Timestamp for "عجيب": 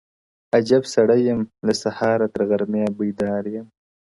0.57-0.83